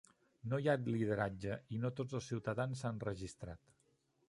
No 0.53 0.57
hi 0.61 0.69
ha 0.71 0.73
lideratge 0.85 1.59
i 1.77 1.81
no 1.85 1.93
tots 2.01 2.19
els 2.21 2.33
ciutadans 2.33 2.83
s'han 2.85 3.01
registrat. 3.07 3.65